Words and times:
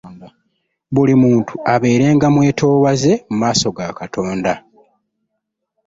Buli 0.93 1.13
muntu 1.23 1.53
abeerenga 1.73 2.27
mwetowaze 2.35 3.13
mu 3.29 3.35
maaso 3.41 3.67
ga 3.77 3.87
Katonda. 3.99 4.53